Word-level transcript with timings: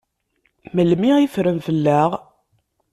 Melmi 0.75 1.11
i 1.19 1.27
ffren 1.33 1.59
fell-aɣ? 1.65 2.11